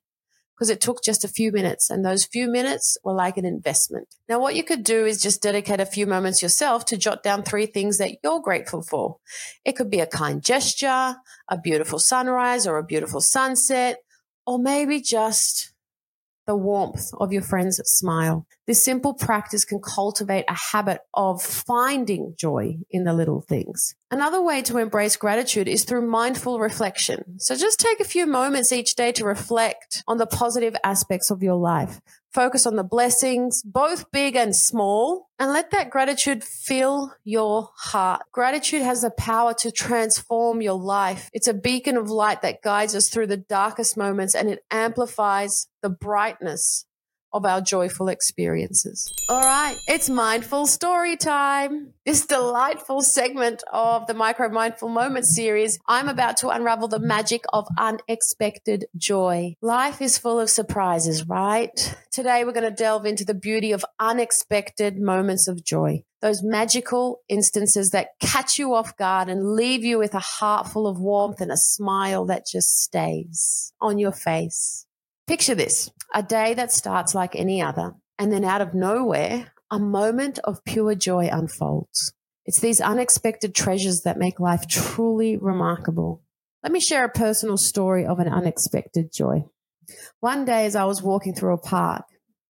because 0.55 0.69
it 0.69 0.79
took 0.79 1.03
just 1.03 1.23
a 1.23 1.29
few 1.29 1.51
minutes 1.51 1.89
and 1.89 2.05
those 2.05 2.25
few 2.25 2.49
minutes 2.49 2.97
were 3.03 3.13
like 3.13 3.37
an 3.37 3.45
investment. 3.45 4.07
Now, 4.29 4.39
what 4.39 4.55
you 4.55 4.63
could 4.63 4.83
do 4.83 5.05
is 5.05 5.21
just 5.21 5.41
dedicate 5.41 5.79
a 5.79 5.85
few 5.85 6.07
moments 6.07 6.41
yourself 6.41 6.85
to 6.85 6.97
jot 6.97 7.23
down 7.23 7.43
three 7.43 7.65
things 7.65 7.97
that 7.97 8.17
you're 8.23 8.41
grateful 8.41 8.81
for. 8.81 9.17
It 9.65 9.73
could 9.73 9.89
be 9.89 9.99
a 9.99 10.07
kind 10.07 10.41
gesture, 10.41 11.15
a 11.49 11.57
beautiful 11.61 11.99
sunrise 11.99 12.65
or 12.65 12.77
a 12.77 12.83
beautiful 12.83 13.21
sunset, 13.21 13.97
or 14.47 14.57
maybe 14.57 15.01
just 15.01 15.73
the 16.47 16.55
warmth 16.55 17.09
of 17.19 17.33
your 17.33 17.41
friend's 17.41 17.77
smile. 17.85 18.45
This 18.67 18.83
simple 18.83 19.13
practice 19.13 19.65
can 19.65 19.79
cultivate 19.81 20.45
a 20.47 20.57
habit 20.71 21.01
of 21.13 21.41
finding 21.41 22.35
joy 22.37 22.77
in 22.89 23.03
the 23.03 23.13
little 23.13 23.41
things. 23.41 23.95
Another 24.11 24.41
way 24.41 24.61
to 24.61 24.77
embrace 24.77 25.15
gratitude 25.15 25.67
is 25.67 25.83
through 25.83 26.07
mindful 26.07 26.59
reflection. 26.59 27.39
So 27.39 27.55
just 27.55 27.79
take 27.79 27.99
a 27.99 28.05
few 28.05 28.27
moments 28.27 28.71
each 28.71 28.95
day 28.95 29.11
to 29.13 29.25
reflect 29.25 30.03
on 30.07 30.17
the 30.17 30.27
positive 30.27 30.75
aspects 30.83 31.31
of 31.31 31.41
your 31.41 31.55
life. 31.55 31.99
Focus 32.31 32.67
on 32.67 32.75
the 32.75 32.83
blessings, 32.83 33.63
both 33.63 34.11
big 34.11 34.35
and 34.35 34.55
small, 34.55 35.29
and 35.39 35.51
let 35.51 35.71
that 35.71 35.89
gratitude 35.89 36.43
fill 36.43 37.13
your 37.23 37.69
heart. 37.75 38.21
Gratitude 38.31 38.83
has 38.83 39.01
the 39.01 39.09
power 39.09 39.55
to 39.55 39.71
transform 39.71 40.61
your 40.61 40.79
life. 40.79 41.29
It's 41.33 41.47
a 41.47 41.53
beacon 41.53 41.97
of 41.97 42.09
light 42.09 42.43
that 42.43 42.61
guides 42.61 42.93
us 42.93 43.09
through 43.09 43.27
the 43.27 43.37
darkest 43.37 43.97
moments 43.97 44.35
and 44.35 44.49
it 44.49 44.63
amplifies 44.69 45.67
the 45.81 45.89
brightness 45.89 46.85
of 47.35 47.45
our 47.45 47.59
joyful 47.59 48.07
experiences. 48.07 49.11
All 49.27 49.41
right, 49.41 49.77
it's 49.87 50.09
mindful 50.09 50.65
story 50.65 51.17
time. 51.17 51.93
This 52.05 52.25
delightful 52.25 53.01
segment 53.01 53.61
of 53.73 54.07
the 54.07 54.13
Micro 54.13 54.47
Mindful 54.47 54.87
Moments 54.87 55.35
series, 55.35 55.77
I'm 55.85 56.07
about 56.07 56.37
to 56.37 56.49
unravel 56.49 56.87
the 56.87 56.99
magic 56.99 57.43
of 57.51 57.67
unexpected 57.77 58.85
joy. 58.95 59.55
Life 59.61 60.01
is 60.01 60.17
full 60.17 60.39
of 60.39 60.49
surprises, 60.49 61.27
right? 61.27 61.95
Today, 62.09 62.45
we're 62.45 62.53
going 62.53 62.69
to 62.69 62.71
delve 62.71 63.05
into 63.05 63.25
the 63.25 63.33
beauty 63.33 63.73
of 63.73 63.83
unexpected 63.99 64.97
moments 64.97 65.49
of 65.49 65.65
joy. 65.65 66.03
Those 66.21 66.41
magical 66.41 67.19
instances 67.27 67.89
that 67.91 68.11
catch 68.21 68.57
you 68.57 68.73
off 68.73 68.95
guard 68.95 69.27
and 69.27 69.53
leave 69.53 69.83
you 69.83 69.97
with 69.97 70.13
a 70.13 70.19
heart 70.19 70.69
full 70.69 70.87
of 70.87 70.99
warmth 70.99 71.41
and 71.41 71.51
a 71.51 71.57
smile 71.57 72.25
that 72.27 72.47
just 72.47 72.81
stays 72.81 73.73
on 73.81 73.99
your 73.99 74.13
face. 74.13 74.84
Picture 75.27 75.55
this 75.55 75.89
a 76.13 76.21
day 76.21 76.53
that 76.53 76.71
starts 76.71 77.15
like 77.15 77.35
any 77.35 77.59
other, 77.59 77.93
and 78.19 78.31
then 78.31 78.45
out 78.45 78.61
of 78.61 78.75
nowhere, 78.75 79.51
a 79.71 79.79
moment 79.79 80.37
of 80.43 80.63
pure 80.63 80.93
joy 80.93 81.27
unfolds. 81.31 82.13
It's 82.45 82.59
these 82.59 82.79
unexpected 82.79 83.55
treasures 83.55 84.01
that 84.01 84.19
make 84.19 84.39
life 84.39 84.67
truly 84.67 85.35
remarkable. 85.35 86.21
Let 86.61 86.71
me 86.71 86.79
share 86.79 87.03
a 87.03 87.09
personal 87.09 87.57
story 87.57 88.05
of 88.05 88.19
an 88.19 88.27
unexpected 88.27 89.11
joy. 89.11 89.45
One 90.19 90.45
day, 90.45 90.67
as 90.67 90.75
I 90.75 90.85
was 90.85 91.01
walking 91.01 91.33
through 91.33 91.53
a 91.53 91.57
park, 91.57 92.05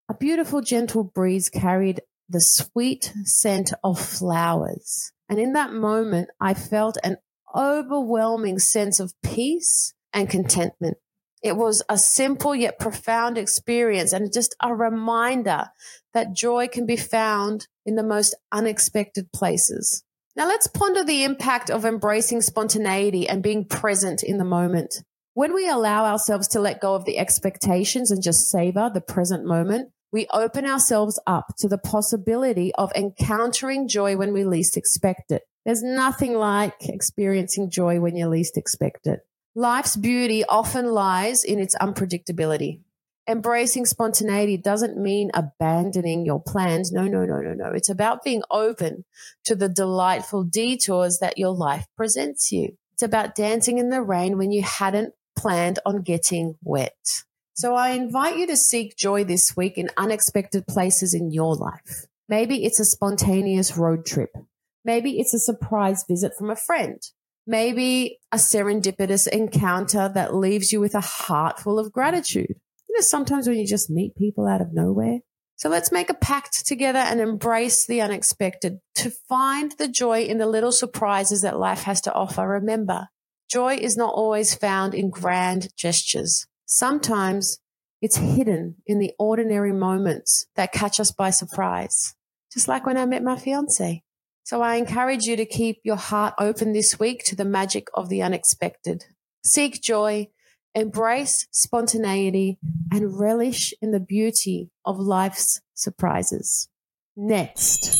a 0.09 0.13
beautiful, 0.13 0.61
gentle 0.61 1.05
breeze 1.05 1.49
carried 1.49 2.01
the 2.27 2.41
sweet 2.41 3.13
scent 3.23 3.71
of 3.85 3.99
flowers. 3.99 5.13
And 5.29 5.39
in 5.39 5.53
that 5.53 5.71
moment, 5.71 6.29
I 6.41 6.53
felt 6.53 6.97
an 7.05 7.17
overwhelming 7.55 8.59
sense 8.59 8.99
of 8.99 9.13
peace 9.23 9.93
and 10.11 10.29
contentment. 10.29 10.97
It 11.45 11.57
was 11.57 11.83
a 11.87 11.99
simple 11.99 12.55
yet 12.55 12.79
profound 12.79 13.37
experience 13.37 14.13
and 14.13 14.33
just 14.33 14.55
a 14.63 14.73
reminder 14.73 15.67
that 16.15 16.33
joy 16.33 16.67
can 16.67 16.87
be 16.87 16.97
found 16.97 17.67
in 17.85 17.93
the 17.93 18.01
most 18.01 18.33
unexpected 18.51 19.31
places. 19.31 20.03
Now 20.35 20.47
let's 20.47 20.65
ponder 20.65 21.03
the 21.03 21.23
impact 21.23 21.69
of 21.69 21.85
embracing 21.85 22.41
spontaneity 22.41 23.29
and 23.29 23.43
being 23.43 23.63
present 23.63 24.23
in 24.23 24.39
the 24.39 24.43
moment. 24.43 25.03
When 25.35 25.53
we 25.53 25.69
allow 25.69 26.05
ourselves 26.05 26.47
to 26.47 26.59
let 26.59 26.81
go 26.81 26.95
of 26.95 27.05
the 27.05 27.19
expectations 27.19 28.09
and 28.09 28.23
just 28.23 28.49
savor 28.49 28.89
the 28.91 28.99
present 28.99 29.45
moment, 29.45 29.91
we 30.11 30.25
open 30.33 30.65
ourselves 30.65 31.19
up 31.27 31.53
to 31.59 31.67
the 31.67 31.77
possibility 31.77 32.73
of 32.73 32.91
encountering 32.95 33.87
joy 33.87 34.17
when 34.17 34.33
we 34.33 34.45
least 34.45 34.77
expect 34.77 35.31
it. 35.31 35.43
There's 35.63 35.83
nothing 35.83 36.33
like 36.33 36.89
experiencing 36.89 37.69
joy 37.69 37.99
when 37.99 38.15
you 38.15 38.27
least 38.29 38.57
expect 38.57 39.05
it. 39.05 39.19
Life's 39.57 39.95
beauty 39.95 40.43
often 40.49 40.87
lies 40.87 41.45
in 41.45 41.59
its 41.59 41.77
unpredictability. 41.77 42.81
Embracing 43.25 43.85
spontaneity 43.85 44.57
doesn't 44.57 44.97
mean 44.97 45.31
abandoning 45.33 46.25
your 46.25 46.43
plans. 46.43 46.91
No, 46.91 47.07
no, 47.07 47.23
no, 47.23 47.39
no, 47.39 47.53
no. 47.53 47.71
It's 47.71 47.87
about 47.87 48.21
being 48.21 48.43
open 48.51 49.05
to 49.45 49.55
the 49.55 49.69
delightful 49.69 50.43
detours 50.43 51.19
that 51.19 51.37
your 51.37 51.51
life 51.51 51.87
presents 51.95 52.51
you. 52.51 52.77
It's 52.91 53.01
about 53.01 53.33
dancing 53.33 53.77
in 53.77 53.91
the 53.91 54.01
rain 54.01 54.37
when 54.37 54.51
you 54.51 54.61
hadn't 54.61 55.13
planned 55.37 55.79
on 55.85 56.01
getting 56.01 56.57
wet. 56.61 57.23
So 57.53 57.75
I 57.75 57.91
invite 57.91 58.37
you 58.37 58.47
to 58.47 58.57
seek 58.57 58.97
joy 58.97 59.23
this 59.23 59.55
week 59.55 59.77
in 59.77 59.89
unexpected 59.95 60.67
places 60.67 61.13
in 61.13 61.31
your 61.31 61.55
life. 61.55 62.07
Maybe 62.27 62.65
it's 62.65 62.81
a 62.81 62.85
spontaneous 62.85 63.77
road 63.77 64.05
trip. 64.05 64.35
Maybe 64.83 65.17
it's 65.17 65.33
a 65.33 65.39
surprise 65.39 66.03
visit 66.05 66.33
from 66.37 66.49
a 66.49 66.57
friend 66.57 67.01
maybe 67.47 68.19
a 68.31 68.37
serendipitous 68.37 69.27
encounter 69.27 70.09
that 70.13 70.35
leaves 70.35 70.71
you 70.71 70.79
with 70.79 70.95
a 70.95 71.01
heart 71.01 71.59
full 71.59 71.79
of 71.79 71.91
gratitude. 71.91 72.55
You 72.89 72.95
know, 72.95 73.01
sometimes 73.01 73.47
when 73.47 73.57
you 73.57 73.67
just 73.67 73.89
meet 73.89 74.15
people 74.15 74.47
out 74.47 74.61
of 74.61 74.73
nowhere. 74.73 75.19
So 75.57 75.69
let's 75.69 75.91
make 75.91 76.09
a 76.09 76.13
pact 76.13 76.65
together 76.65 76.99
and 76.99 77.21
embrace 77.21 77.85
the 77.85 78.01
unexpected 78.01 78.79
to 78.95 79.09
find 79.09 79.71
the 79.77 79.87
joy 79.87 80.23
in 80.23 80.37
the 80.37 80.47
little 80.47 80.71
surprises 80.71 81.41
that 81.43 81.59
life 81.59 81.83
has 81.83 82.01
to 82.01 82.13
offer. 82.13 82.45
Remember, 82.45 83.07
joy 83.49 83.75
is 83.75 83.95
not 83.95 84.13
always 84.13 84.53
found 84.53 84.93
in 84.93 85.09
grand 85.09 85.69
gestures. 85.77 86.45
Sometimes 86.65 87.59
it's 88.01 88.17
hidden 88.17 88.75
in 88.85 88.99
the 88.99 89.13
ordinary 89.17 89.71
moments 89.71 90.45
that 90.55 90.73
catch 90.73 90.99
us 90.99 91.11
by 91.11 91.29
surprise. 91.29 92.15
Just 92.51 92.67
like 92.67 92.85
when 92.85 92.97
I 92.97 93.05
met 93.05 93.23
my 93.23 93.37
fiance. 93.37 94.03
So 94.45 94.61
I 94.61 94.75
encourage 94.75 95.23
you 95.23 95.35
to 95.37 95.45
keep 95.45 95.79
your 95.83 95.95
heart 95.95 96.35
open 96.39 96.71
this 96.71 96.99
week 96.99 97.23
to 97.23 97.35
the 97.35 97.43
magic 97.43 97.87
of 97.95 98.09
the 98.09 98.21
unexpected. 98.21 99.05
Seek 99.43 99.81
joy, 99.81 100.27
embrace 100.75 101.47
spontaneity, 101.49 102.59
and 102.91 103.19
relish 103.19 103.73
in 103.81 103.89
the 103.89 103.99
beauty 103.99 104.69
of 104.85 104.99
life's 104.99 105.61
surprises. 105.73 106.69
Next, 107.17 107.99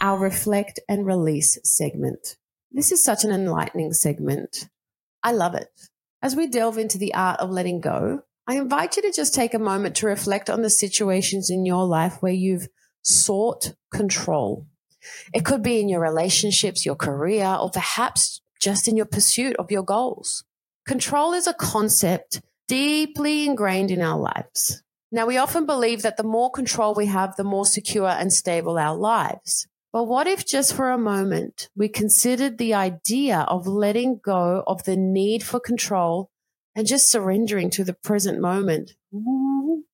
our 0.00 0.16
reflect 0.16 0.78
and 0.88 1.04
release 1.04 1.58
segment. 1.64 2.36
This 2.70 2.92
is 2.92 3.02
such 3.02 3.24
an 3.24 3.32
enlightening 3.32 3.92
segment. 3.92 4.68
I 5.24 5.32
love 5.32 5.56
it. 5.56 5.66
As 6.22 6.36
we 6.36 6.46
delve 6.46 6.78
into 6.78 6.96
the 6.96 7.12
art 7.12 7.40
of 7.40 7.50
letting 7.50 7.80
go, 7.80 8.22
I 8.46 8.54
invite 8.54 8.94
you 8.94 9.02
to 9.02 9.10
just 9.10 9.34
take 9.34 9.52
a 9.52 9.58
moment 9.58 9.96
to 9.96 10.06
reflect 10.06 10.48
on 10.48 10.62
the 10.62 10.70
situations 10.70 11.50
in 11.50 11.66
your 11.66 11.84
life 11.86 12.18
where 12.20 12.32
you've 12.32 12.68
sought 13.02 13.74
control 13.92 14.68
it 15.32 15.44
could 15.44 15.62
be 15.62 15.80
in 15.80 15.88
your 15.88 16.00
relationships, 16.00 16.86
your 16.86 16.96
career, 16.96 17.56
or 17.60 17.70
perhaps 17.70 18.40
just 18.60 18.88
in 18.88 18.96
your 18.96 19.06
pursuit 19.06 19.56
of 19.56 19.70
your 19.70 19.82
goals. 19.82 20.44
Control 20.86 21.32
is 21.32 21.46
a 21.46 21.54
concept 21.54 22.40
deeply 22.68 23.46
ingrained 23.46 23.90
in 23.90 24.00
our 24.00 24.18
lives. 24.18 24.82
Now, 25.10 25.26
we 25.26 25.36
often 25.36 25.66
believe 25.66 26.02
that 26.02 26.16
the 26.16 26.22
more 26.22 26.50
control 26.50 26.94
we 26.94 27.06
have, 27.06 27.36
the 27.36 27.44
more 27.44 27.66
secure 27.66 28.08
and 28.08 28.32
stable 28.32 28.78
our 28.78 28.96
lives. 28.96 29.66
But 29.92 30.04
what 30.04 30.26
if 30.26 30.46
just 30.46 30.72
for 30.72 30.90
a 30.90 30.96
moment 30.96 31.68
we 31.76 31.88
considered 31.88 32.56
the 32.56 32.72
idea 32.72 33.40
of 33.40 33.66
letting 33.66 34.20
go 34.24 34.64
of 34.66 34.84
the 34.84 34.96
need 34.96 35.42
for 35.42 35.60
control 35.60 36.30
and 36.74 36.86
just 36.86 37.10
surrendering 37.10 37.68
to 37.70 37.84
the 37.84 37.92
present 37.92 38.40
moment? 38.40 38.92
Ooh, 39.12 39.84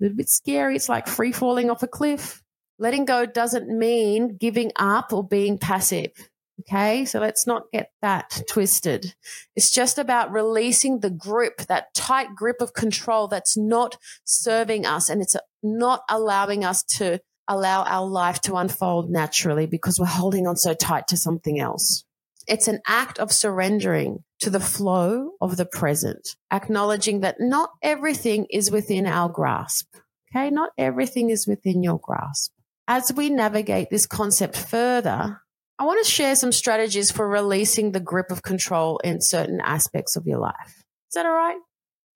a 0.00 0.04
little 0.04 0.16
bit 0.16 0.28
scary. 0.28 0.74
It's 0.74 0.88
like 0.88 1.06
free 1.06 1.30
falling 1.30 1.70
off 1.70 1.84
a 1.84 1.86
cliff. 1.86 2.42
Letting 2.80 3.04
go 3.04 3.26
doesn't 3.26 3.68
mean 3.68 4.38
giving 4.38 4.72
up 4.74 5.12
or 5.12 5.22
being 5.22 5.58
passive. 5.58 6.12
Okay. 6.60 7.04
So 7.04 7.20
let's 7.20 7.46
not 7.46 7.64
get 7.72 7.90
that 8.00 8.42
twisted. 8.48 9.14
It's 9.54 9.70
just 9.70 9.98
about 9.98 10.32
releasing 10.32 11.00
the 11.00 11.10
grip, 11.10 11.58
that 11.68 11.94
tight 11.94 12.34
grip 12.34 12.62
of 12.62 12.72
control 12.72 13.28
that's 13.28 13.56
not 13.56 13.98
serving 14.24 14.86
us 14.86 15.10
and 15.10 15.20
it's 15.20 15.36
not 15.62 16.02
allowing 16.08 16.64
us 16.64 16.82
to 16.98 17.20
allow 17.46 17.84
our 17.84 18.06
life 18.06 18.40
to 18.42 18.56
unfold 18.56 19.10
naturally 19.10 19.66
because 19.66 20.00
we're 20.00 20.06
holding 20.06 20.46
on 20.46 20.56
so 20.56 20.72
tight 20.72 21.08
to 21.08 21.16
something 21.18 21.60
else. 21.60 22.04
It's 22.48 22.68
an 22.68 22.80
act 22.86 23.18
of 23.18 23.30
surrendering 23.30 24.24
to 24.40 24.48
the 24.48 24.60
flow 24.60 25.32
of 25.40 25.58
the 25.58 25.66
present, 25.66 26.36
acknowledging 26.50 27.20
that 27.20 27.36
not 27.40 27.70
everything 27.82 28.46
is 28.50 28.70
within 28.70 29.06
our 29.06 29.28
grasp. 29.28 29.86
Okay. 30.34 30.48
Not 30.50 30.70
everything 30.78 31.28
is 31.28 31.46
within 31.46 31.82
your 31.82 31.98
grasp. 31.98 32.52
As 32.92 33.12
we 33.12 33.30
navigate 33.30 33.88
this 33.88 34.04
concept 34.04 34.56
further, 34.56 35.40
I 35.78 35.84
want 35.84 36.04
to 36.04 36.10
share 36.10 36.34
some 36.34 36.50
strategies 36.50 37.12
for 37.12 37.28
releasing 37.28 37.92
the 37.92 38.00
grip 38.00 38.32
of 38.32 38.42
control 38.42 38.98
in 39.04 39.20
certain 39.20 39.60
aspects 39.60 40.16
of 40.16 40.26
your 40.26 40.40
life. 40.40 40.82
Is 41.08 41.14
that 41.14 41.24
all 41.24 41.30
right? 41.30 41.60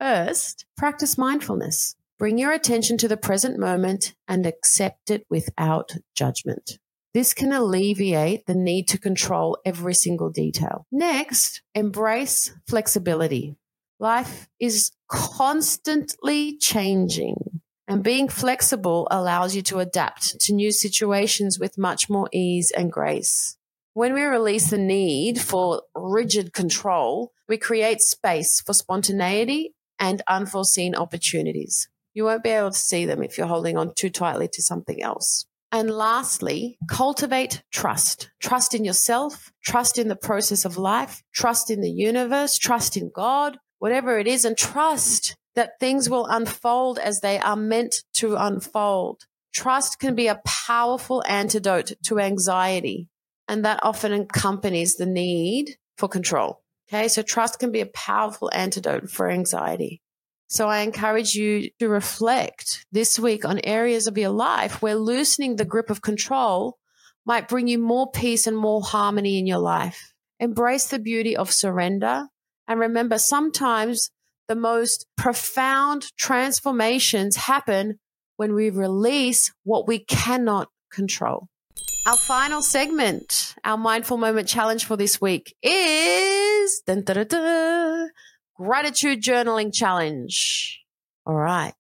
First, 0.01 0.67
practice 0.77 1.17
mindfulness. 1.17 1.95
Bring 2.19 2.39
your 2.39 2.51
attention 2.51 2.99
to 2.99 3.07
the 3.07 3.17
present 3.17 3.57
moment 3.57 4.17
and 4.27 4.47
accept 4.47 5.13
it 5.13 5.25
without 5.31 5.93
judgment. 6.17 6.81
This 7.13 7.35
can 7.35 7.53
alleviate 7.53 8.47
the 8.47 8.57
need 8.57 8.89
to 8.89 8.99
control 8.99 9.59
every 9.65 9.95
single 9.95 10.31
detail. 10.31 10.89
Next, 10.91 11.63
embrace 11.77 12.53
flexibility. 12.67 13.55
Life 14.01 14.49
is 14.59 14.91
constantly 15.09 16.59
changing. 16.59 17.61
And 17.87 18.03
being 18.03 18.29
flexible 18.29 19.07
allows 19.11 19.55
you 19.55 19.63
to 19.63 19.79
adapt 19.79 20.41
to 20.41 20.55
new 20.55 20.73
situations 20.73 21.59
with 21.59 21.77
much 21.77 22.09
more 22.09 22.29
ease 22.33 22.71
and 22.71 22.91
grace. 22.91 23.57
When 23.93 24.15
we 24.15 24.23
release 24.23 24.71
the 24.71 24.79
need 24.79 25.41
for 25.41 25.83
rigid 25.95 26.53
control, 26.53 27.33
we 27.49 27.59
create 27.59 28.01
space 28.01 28.61
for 28.61 28.73
spontaneity 28.73 29.75
and 29.99 30.23
unforeseen 30.27 30.95
opportunities. 30.95 31.89
You 32.15 32.25
won't 32.25 32.43
be 32.43 32.51
able 32.51 32.71
to 32.71 32.77
see 32.77 33.05
them 33.05 33.23
if 33.23 33.37
you're 33.37 33.47
holding 33.47 33.77
on 33.77 33.93
too 33.95 34.11
tightly 34.11 34.49
to 34.49 34.63
something 34.63 35.03
else. 35.03 35.47
And 35.71 35.91
lastly, 35.91 36.79
cultivate 36.89 37.63
trust. 37.73 38.31
Trust 38.41 38.75
in 38.75 38.85
yourself, 38.85 39.53
trust 39.65 39.99
in 39.99 40.09
the 40.09 40.17
process 40.17 40.65
of 40.65 40.79
life, 40.79 41.23
trust 41.35 41.71
in 41.71 41.81
the 41.81 41.91
universe, 41.91 42.59
trust 42.59 42.97
in 42.97 43.11
God, 43.15 43.59
whatever 43.79 44.19
it 44.19 44.27
is, 44.27 44.45
and 44.45 44.57
trust 44.57 45.37
that 45.55 45.79
things 45.81 46.11
will 46.11 46.27
unfold 46.27 46.99
as 46.99 47.21
they 47.21 47.39
are 47.39 47.57
meant 47.57 48.03
to 48.15 48.37
unfold. 48.37 49.27
Trust 49.53 49.99
can 50.01 50.15
be 50.15 50.27
a 50.27 50.41
powerful 50.45 51.23
antidote 51.27 51.93
to 52.07 52.19
anxiety, 52.19 53.09
and 53.49 53.65
that 53.65 53.81
often 53.83 54.13
accompanies 54.13 54.97
the 54.97 55.07
need 55.07 55.77
for 55.97 56.09
control. 56.09 56.61
Okay, 56.89 57.09
so 57.09 57.23
trust 57.23 57.59
can 57.59 57.73
be 57.73 57.81
a 57.81 57.87
powerful 57.87 58.51
antidote 58.53 59.09
for 59.09 59.31
anxiety. 59.31 60.03
So 60.49 60.69
I 60.69 60.81
encourage 60.81 61.35
you 61.35 61.71
to 61.79 61.89
reflect 61.89 62.87
this 62.93 63.19
week 63.19 63.45
on 63.45 63.61
areas 63.65 64.07
of 64.07 64.19
your 64.19 64.31
life 64.31 64.83
where 64.83 64.95
loosening 64.95 65.57
the 65.57 65.65
grip 65.65 65.89
of 65.89 66.03
control 66.03 66.79
might 67.25 67.49
bring 67.49 67.67
you 67.67 67.79
more 67.79 68.11
peace 68.11 68.47
and 68.47 68.57
more 68.57 68.83
harmony 68.83 69.39
in 69.39 69.47
your 69.47 69.59
life. 69.59 70.13
Embrace 70.39 70.89
the 70.89 70.99
beauty 70.99 71.37
of 71.37 71.51
surrender. 71.51 72.29
And 72.69 72.79
remember, 72.79 73.19
sometimes 73.19 74.11
the 74.49 74.55
most 74.55 75.07
profound 75.17 76.07
transformations 76.17 77.37
happen 77.37 77.99
when 78.37 78.55
we 78.55 78.71
release 78.71 79.53
what 79.63 79.87
we 79.87 79.99
cannot 79.99 80.69
control. 80.93 81.49
Our 82.07 82.17
final 82.17 82.61
segment, 82.61 83.55
our 83.65 83.79
mindful 83.79 84.19
moment 84.19 84.47
challenge 84.47 84.85
for 84.85 84.97
this 84.97 85.21
week 85.21 85.55
is 85.63 86.83
dun, 86.87 87.03
dun, 87.03 87.27
dun, 87.27 88.11
gratitude 88.57 89.23
journaling 89.23 89.73
challenge. 89.73 90.83
All 91.27 91.35
right. 91.35 91.73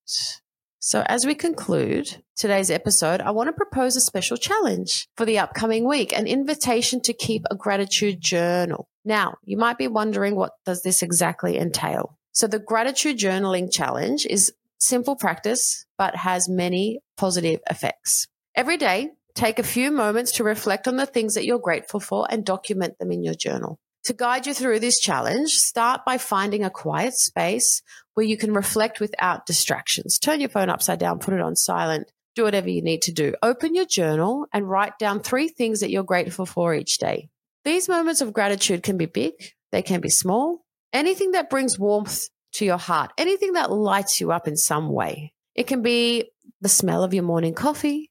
So 0.78 1.02
as 1.06 1.26
we 1.26 1.34
conclude 1.34 2.22
today's 2.36 2.70
episode, 2.70 3.20
I 3.20 3.30
want 3.30 3.48
to 3.48 3.52
propose 3.52 3.96
a 3.96 4.00
special 4.00 4.36
challenge 4.36 5.08
for 5.16 5.24
the 5.24 5.38
upcoming 5.38 5.86
week, 5.86 6.16
an 6.16 6.26
invitation 6.26 7.00
to 7.02 7.12
keep 7.12 7.44
a 7.50 7.56
gratitude 7.56 8.20
journal. 8.20 8.88
Now, 9.04 9.36
you 9.44 9.56
might 9.56 9.78
be 9.78 9.88
wondering 9.88 10.36
what 10.36 10.52
does 10.64 10.82
this 10.82 11.02
exactly 11.02 11.58
entail? 11.58 12.18
So 12.34 12.48
the 12.48 12.58
gratitude 12.58 13.16
journaling 13.16 13.72
challenge 13.72 14.26
is 14.26 14.52
simple 14.78 15.14
practice, 15.14 15.86
but 15.96 16.16
has 16.16 16.48
many 16.48 16.98
positive 17.16 17.60
effects. 17.70 18.26
Every 18.56 18.76
day, 18.76 19.10
take 19.36 19.60
a 19.60 19.64
few 19.64 19.92
moments 19.92 20.32
to 20.32 20.44
reflect 20.44 20.88
on 20.88 20.96
the 20.96 21.06
things 21.06 21.34
that 21.34 21.44
you're 21.44 21.60
grateful 21.60 22.00
for 22.00 22.26
and 22.28 22.44
document 22.44 22.98
them 22.98 23.12
in 23.12 23.22
your 23.22 23.34
journal. 23.34 23.78
To 24.06 24.12
guide 24.12 24.48
you 24.48 24.52
through 24.52 24.80
this 24.80 24.98
challenge, 24.98 25.50
start 25.50 26.04
by 26.04 26.18
finding 26.18 26.64
a 26.64 26.70
quiet 26.70 27.14
space 27.14 27.82
where 28.14 28.26
you 28.26 28.36
can 28.36 28.52
reflect 28.52 28.98
without 28.98 29.46
distractions. 29.46 30.18
Turn 30.18 30.40
your 30.40 30.50
phone 30.50 30.68
upside 30.68 30.98
down, 30.98 31.20
put 31.20 31.34
it 31.34 31.40
on 31.40 31.54
silent, 31.54 32.10
do 32.34 32.42
whatever 32.42 32.68
you 32.68 32.82
need 32.82 33.02
to 33.02 33.12
do. 33.12 33.34
Open 33.44 33.76
your 33.76 33.86
journal 33.86 34.46
and 34.52 34.68
write 34.68 34.98
down 34.98 35.20
three 35.20 35.46
things 35.46 35.80
that 35.80 35.90
you're 35.90 36.02
grateful 36.02 36.46
for 36.46 36.74
each 36.74 36.98
day. 36.98 37.28
These 37.64 37.88
moments 37.88 38.20
of 38.20 38.32
gratitude 38.32 38.82
can 38.82 38.98
be 38.98 39.06
big, 39.06 39.34
they 39.70 39.82
can 39.82 40.00
be 40.00 40.10
small, 40.10 40.63
anything 40.94 41.32
that 41.32 41.50
brings 41.50 41.78
warmth 41.78 42.28
to 42.54 42.64
your 42.64 42.78
heart, 42.78 43.10
anything 43.18 43.52
that 43.54 43.70
lights 43.70 44.20
you 44.20 44.32
up 44.32 44.48
in 44.48 44.56
some 44.56 44.88
way. 44.88 45.34
It 45.54 45.66
can 45.66 45.82
be 45.82 46.30
the 46.60 46.68
smell 46.68 47.02
of 47.02 47.12
your 47.12 47.24
morning 47.24 47.52
coffee, 47.52 48.10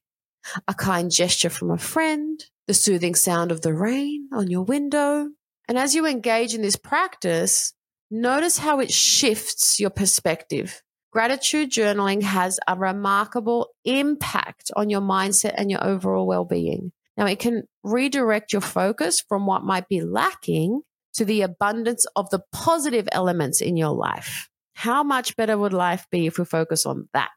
a 0.68 0.74
kind 0.74 1.10
gesture 1.10 1.50
from 1.50 1.70
a 1.70 1.78
friend, 1.78 2.44
the 2.66 2.74
soothing 2.74 3.14
sound 3.14 3.50
of 3.50 3.62
the 3.62 3.74
rain 3.74 4.28
on 4.32 4.48
your 4.48 4.62
window. 4.62 5.28
And 5.66 5.78
as 5.78 5.94
you 5.94 6.06
engage 6.06 6.54
in 6.54 6.62
this 6.62 6.76
practice, 6.76 7.72
notice 8.10 8.58
how 8.58 8.80
it 8.80 8.92
shifts 8.92 9.80
your 9.80 9.90
perspective. 9.90 10.82
Gratitude 11.10 11.70
journaling 11.70 12.22
has 12.22 12.58
a 12.68 12.76
remarkable 12.76 13.68
impact 13.84 14.70
on 14.76 14.90
your 14.90 15.00
mindset 15.00 15.54
and 15.56 15.70
your 15.70 15.82
overall 15.82 16.26
well 16.26 16.44
being. 16.44 16.92
Now, 17.16 17.26
it 17.26 17.38
can 17.38 17.62
redirect 17.84 18.52
your 18.52 18.60
focus 18.60 19.20
from 19.20 19.46
what 19.46 19.62
might 19.62 19.88
be 19.88 20.02
lacking 20.02 20.82
to 21.14 21.24
the 21.24 21.42
abundance 21.42 22.06
of 22.16 22.28
the 22.30 22.42
positive 22.52 23.08
elements 23.12 23.60
in 23.60 23.76
your 23.76 23.94
life. 23.94 24.48
How 24.74 25.02
much 25.02 25.36
better 25.36 25.56
would 25.56 25.72
life 25.72 26.06
be 26.10 26.26
if 26.26 26.38
we 26.38 26.44
focus 26.44 26.84
on 26.84 27.08
that? 27.12 27.30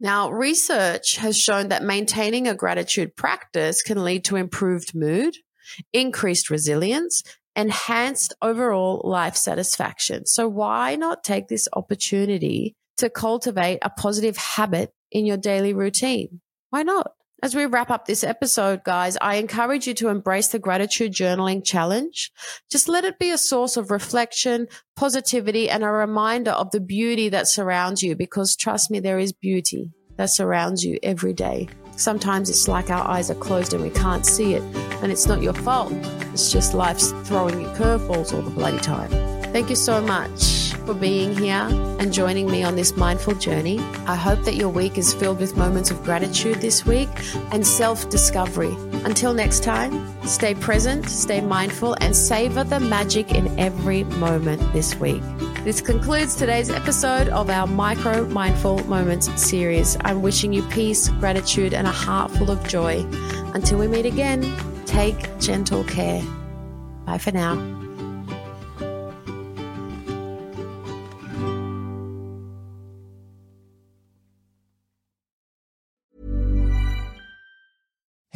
Now, 0.00 0.30
research 0.30 1.16
has 1.16 1.36
shown 1.36 1.68
that 1.68 1.82
maintaining 1.82 2.46
a 2.46 2.54
gratitude 2.54 3.16
practice 3.16 3.82
can 3.82 4.04
lead 4.04 4.24
to 4.26 4.36
improved 4.36 4.94
mood, 4.94 5.34
increased 5.92 6.50
resilience, 6.50 7.22
enhanced 7.56 8.32
overall 8.40 9.02
life 9.04 9.36
satisfaction. 9.36 10.24
So 10.24 10.46
why 10.48 10.94
not 10.94 11.24
take 11.24 11.48
this 11.48 11.66
opportunity 11.72 12.76
to 12.98 13.10
cultivate 13.10 13.80
a 13.82 13.90
positive 13.90 14.36
habit 14.36 14.92
in 15.10 15.26
your 15.26 15.36
daily 15.36 15.74
routine? 15.74 16.40
Why 16.70 16.84
not? 16.84 17.12
As 17.40 17.54
we 17.54 17.66
wrap 17.66 17.88
up 17.88 18.04
this 18.04 18.24
episode, 18.24 18.82
guys, 18.82 19.16
I 19.20 19.36
encourage 19.36 19.86
you 19.86 19.94
to 19.94 20.08
embrace 20.08 20.48
the 20.48 20.58
gratitude 20.58 21.12
journaling 21.12 21.64
challenge. 21.64 22.32
Just 22.68 22.88
let 22.88 23.04
it 23.04 23.20
be 23.20 23.30
a 23.30 23.38
source 23.38 23.76
of 23.76 23.92
reflection, 23.92 24.66
positivity, 24.96 25.70
and 25.70 25.84
a 25.84 25.88
reminder 25.88 26.50
of 26.50 26.72
the 26.72 26.80
beauty 26.80 27.28
that 27.28 27.46
surrounds 27.46 28.02
you 28.02 28.16
because 28.16 28.56
trust 28.56 28.90
me, 28.90 28.98
there 28.98 29.20
is 29.20 29.32
beauty 29.32 29.92
that 30.16 30.30
surrounds 30.30 30.82
you 30.82 30.98
every 31.04 31.32
day. 31.32 31.68
Sometimes 31.94 32.50
it's 32.50 32.66
like 32.66 32.90
our 32.90 33.06
eyes 33.08 33.30
are 33.30 33.36
closed 33.36 33.72
and 33.72 33.84
we 33.84 33.90
can't 33.90 34.26
see 34.26 34.54
it, 34.54 34.62
and 35.00 35.12
it's 35.12 35.26
not 35.26 35.40
your 35.40 35.54
fault. 35.54 35.92
It's 36.32 36.50
just 36.50 36.74
life's 36.74 37.12
throwing 37.22 37.60
you 37.60 37.68
curveballs 37.68 38.34
all 38.34 38.42
the 38.42 38.50
bloody 38.50 38.78
time. 38.78 39.10
Thank 39.52 39.70
you 39.70 39.76
so 39.76 40.00
much 40.00 40.67
for 40.88 40.94
being 40.94 41.36
here 41.36 41.68
and 42.00 42.14
joining 42.14 42.50
me 42.50 42.62
on 42.62 42.74
this 42.74 42.96
mindful 42.96 43.34
journey. 43.34 43.78
I 44.06 44.16
hope 44.16 44.42
that 44.44 44.54
your 44.54 44.70
week 44.70 44.96
is 44.96 45.12
filled 45.12 45.38
with 45.38 45.54
moments 45.54 45.90
of 45.90 46.02
gratitude 46.02 46.62
this 46.62 46.86
week 46.86 47.10
and 47.52 47.66
self 47.66 48.08
discovery. 48.08 48.74
Until 49.04 49.34
next 49.34 49.62
time, 49.62 49.92
stay 50.26 50.54
present, 50.54 51.06
stay 51.10 51.42
mindful, 51.42 51.94
and 52.00 52.16
savor 52.16 52.64
the 52.64 52.80
magic 52.80 53.32
in 53.32 53.46
every 53.58 54.04
moment 54.04 54.62
this 54.72 54.94
week. 54.94 55.20
This 55.62 55.82
concludes 55.82 56.34
today's 56.34 56.70
episode 56.70 57.28
of 57.28 57.50
our 57.50 57.66
Micro 57.66 58.24
Mindful 58.24 58.78
Moments 58.84 59.28
series. 59.38 59.98
I'm 60.00 60.22
wishing 60.22 60.54
you 60.54 60.62
peace, 60.68 61.10
gratitude, 61.20 61.74
and 61.74 61.86
a 61.86 61.92
heart 61.92 62.30
full 62.30 62.50
of 62.50 62.66
joy. 62.66 63.04
Until 63.52 63.78
we 63.78 63.88
meet 63.88 64.06
again, 64.06 64.40
take 64.86 65.38
gentle 65.38 65.84
care. 65.84 66.22
Bye 67.04 67.18
for 67.18 67.32
now. 67.32 67.87